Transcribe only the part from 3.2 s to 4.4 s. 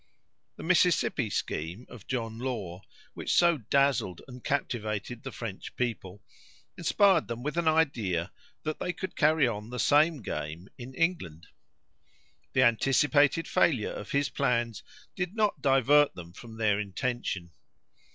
so dazzled